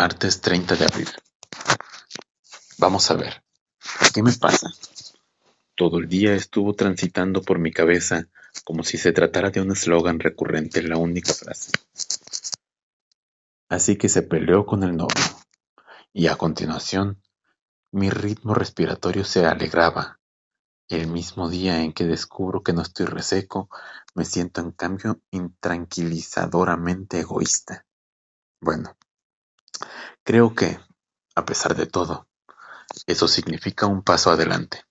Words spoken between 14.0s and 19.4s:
se peleó con el novio. Y a continuación, mi ritmo respiratorio